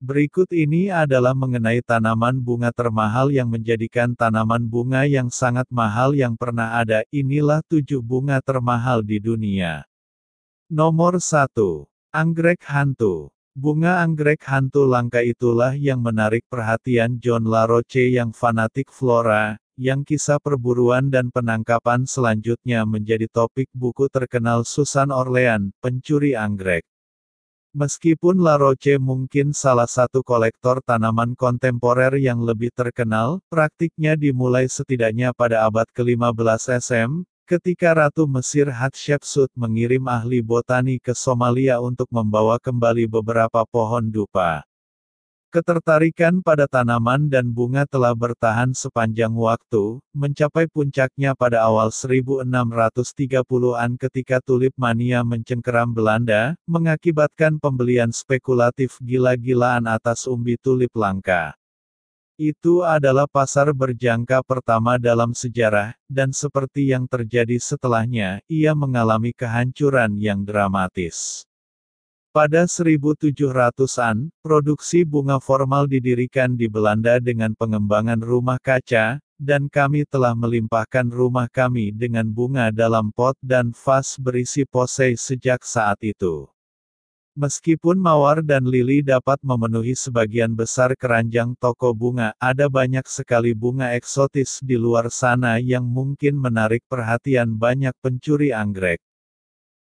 [0.00, 6.40] Berikut ini adalah mengenai tanaman bunga termahal yang menjadikan tanaman bunga yang sangat mahal yang
[6.40, 7.04] pernah ada.
[7.12, 9.84] Inilah tujuh bunga termahal di dunia.
[10.72, 11.84] Nomor 1.
[12.16, 13.28] Anggrek hantu.
[13.52, 20.40] Bunga anggrek hantu langka itulah yang menarik perhatian John LaRoche yang fanatik flora, yang kisah
[20.40, 26.88] perburuan dan penangkapan selanjutnya menjadi topik buku terkenal Susan Orlean, Pencuri Anggrek.
[27.70, 35.30] Meskipun La Roche mungkin salah satu kolektor tanaman kontemporer yang lebih terkenal, praktiknya dimulai setidaknya
[35.30, 42.58] pada abad ke-15 SM, ketika Ratu Mesir Hatshepsut mengirim ahli botani ke Somalia untuk membawa
[42.58, 44.66] kembali beberapa pohon dupa.
[45.50, 54.38] Ketertarikan pada tanaman dan bunga telah bertahan sepanjang waktu, mencapai puncaknya pada awal 1630-an ketika
[54.46, 61.58] tulip mania mencengkeram Belanda, mengakibatkan pembelian spekulatif gila-gilaan atas umbi tulip langka.
[62.38, 70.14] Itu adalah pasar berjangka pertama dalam sejarah, dan seperti yang terjadi setelahnya, ia mengalami kehancuran
[70.14, 71.49] yang dramatis.
[72.30, 80.30] Pada 1700-an, produksi bunga formal didirikan di Belanda dengan pengembangan rumah kaca, dan kami telah
[80.38, 86.46] melimpahkan rumah kami dengan bunga dalam pot dan vas berisi posei sejak saat itu.
[87.34, 93.98] Meskipun mawar dan lili dapat memenuhi sebagian besar keranjang toko bunga, ada banyak sekali bunga
[93.98, 99.02] eksotis di luar sana yang mungkin menarik perhatian banyak pencuri anggrek.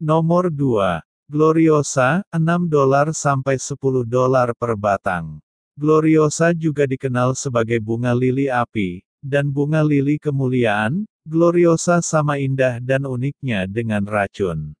[0.00, 1.09] Nomor 2.
[1.30, 5.38] Gloriosa, 6 dolar sampai 10 dolar per batang.
[5.78, 13.06] Gloriosa juga dikenal sebagai bunga lili api, dan bunga lili kemuliaan, Gloriosa sama indah dan
[13.06, 14.74] uniknya dengan racun.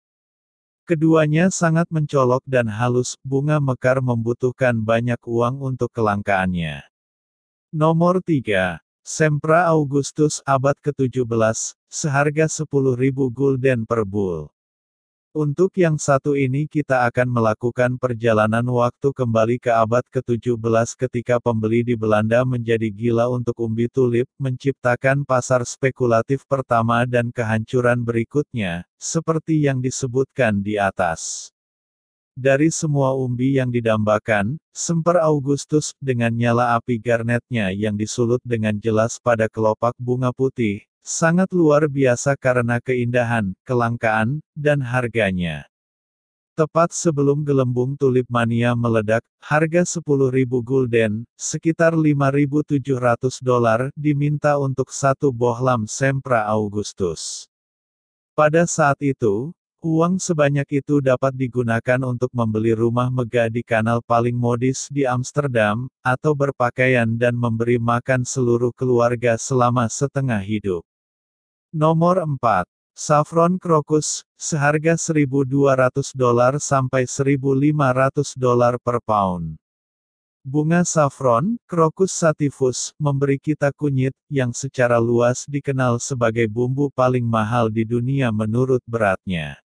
[0.90, 6.82] Keduanya sangat mencolok dan halus, bunga mekar membutuhkan banyak uang untuk kelangkaannya.
[7.70, 8.82] Nomor 3.
[9.06, 14.50] Sempra Augustus abad ke-17, seharga 10.000 gulden per bull.
[15.30, 20.58] Untuk yang satu ini kita akan melakukan perjalanan waktu kembali ke abad ke-17
[20.98, 28.02] ketika pembeli di Belanda menjadi gila untuk umbi tulip, menciptakan pasar spekulatif pertama dan kehancuran
[28.02, 31.54] berikutnya, seperti yang disebutkan di atas.
[32.38, 39.18] Dari semua umbi yang didambakan, Semper Augustus, dengan nyala api garnetnya yang disulut dengan jelas
[39.18, 45.64] pada kelopak bunga putih, Sangat luar biasa karena keindahan, kelangkaan, dan harganya.
[46.52, 55.32] Tepat sebelum gelembung tulip mania meledak, harga 10.000 gulden, sekitar 5.700 dolar, diminta untuk satu
[55.32, 57.48] bohlam Sempra Augustus.
[58.36, 64.36] Pada saat itu, uang sebanyak itu dapat digunakan untuk membeli rumah megah di kanal paling
[64.36, 70.84] modis di Amsterdam, atau berpakaian dan memberi makan seluruh keluarga selama setengah hidup.
[71.72, 72.66] Nomor 4.
[72.92, 79.60] Saffron crocus, seharga 1.200 dolar sampai 1.500 dolar per pound.
[80.40, 87.68] Bunga saffron, Crocus sativus, memberi kita kunyit, yang secara luas dikenal sebagai bumbu paling mahal
[87.68, 89.60] di dunia menurut beratnya.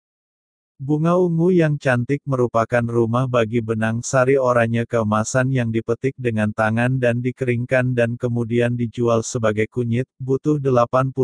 [0.75, 6.99] Bunga ungu yang cantik merupakan rumah bagi benang sari oranye keemasan yang dipetik dengan tangan
[6.99, 11.15] dan dikeringkan dan kemudian dijual sebagai kunyit, butuh 80.000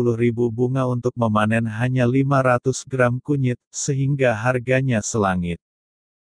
[0.48, 5.60] bunga untuk memanen hanya 500 gram kunyit, sehingga harganya selangit.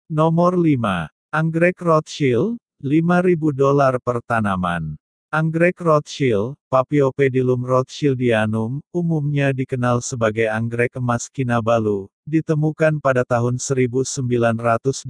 [0.09, 1.13] Nomor 5.
[1.29, 4.97] Anggrek Rothschild, 5.000 dolar per tanaman.
[5.33, 15.09] Anggrek Rothschild, Paphiopedilum rothschildianum, umumnya dikenal sebagai anggrek emas Kinabalu, ditemukan pada tahun 1987,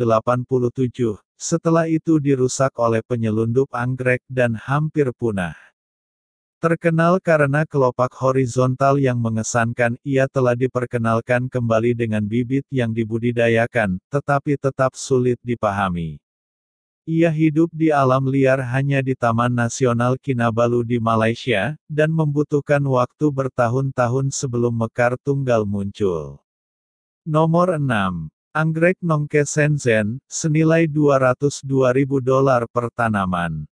[1.35, 5.59] setelah itu dirusak oleh penyelundup anggrek dan hampir punah.
[6.63, 14.56] Terkenal karena kelopak horizontal yang mengesankan, ia telah diperkenalkan kembali dengan bibit yang dibudidayakan, tetapi
[14.56, 16.22] tetap sulit dipahami.
[17.03, 23.27] Ia hidup di alam liar hanya di Taman Nasional Kinabalu di Malaysia, dan membutuhkan waktu
[23.27, 26.39] bertahun-tahun sebelum mekar tunggal muncul.
[27.27, 28.31] Nomor 6.
[28.55, 33.67] Anggrek Nongke Shenzhen, senilai 202.000 dolar per tanaman.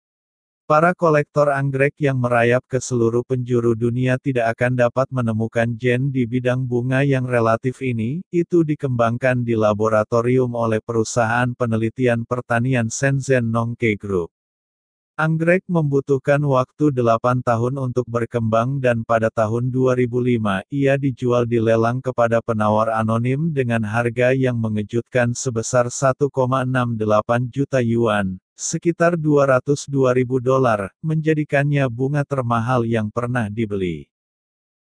[0.71, 6.31] Para kolektor anggrek yang merayap ke seluruh penjuru dunia tidak akan dapat menemukan gen di
[6.31, 13.99] bidang bunga yang relatif ini, itu dikembangkan di laboratorium oleh perusahaan penelitian pertanian Shenzhen Nongke
[13.99, 14.31] Group.
[15.19, 21.99] Anggrek membutuhkan waktu 8 tahun untuk berkembang dan pada tahun 2005, ia dijual di lelang
[21.99, 26.31] kepada penawar anonim dengan harga yang mengejutkan sebesar 1,68
[27.51, 34.13] juta yuan, sekitar 202 ribu dolar, menjadikannya bunga termahal yang pernah dibeli.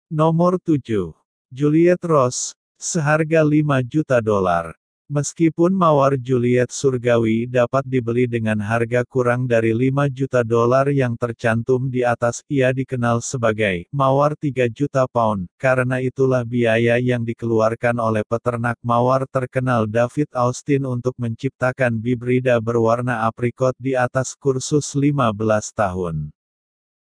[0.09, 1.13] Nomor 7.
[1.53, 4.73] Juliet Ross, seharga 5 juta dolar.
[5.07, 11.87] Meskipun mawar Juliet surgawi dapat dibeli dengan harga kurang dari 5 juta dolar yang tercantum
[11.87, 15.47] di atas, ia dikenal sebagai mawar 3 juta pound.
[15.63, 23.31] Karena itulah biaya yang dikeluarkan oleh peternak mawar terkenal David Austin untuk menciptakan bibrida berwarna
[23.31, 26.36] aprikot di atas kursus 15 tahun.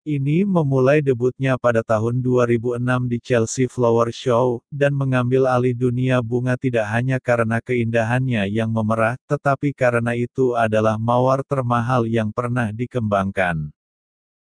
[0.03, 6.59] Ini memulai debutnya pada tahun 2006 di Chelsea Flower Show, dan mengambil alih dunia bunga
[6.59, 13.71] tidak hanya karena keindahannya yang memerah, tetapi karena itu adalah mawar termahal yang pernah dikembangkan.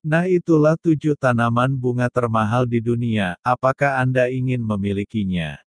[0.05, 5.68] Nah itulah tujuh tanaman bunga termahal di dunia, apakah Anda ingin memilikinya?